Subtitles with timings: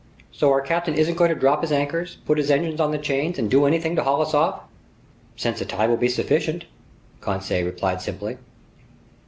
[0.31, 3.37] "So our captain isn't going to drop his anchors, put his engines on the chains,
[3.37, 4.61] and do anything to haul us off?"
[5.35, 6.65] "Since the tide will be sufficient,"
[7.19, 8.39] Conseil replied simply.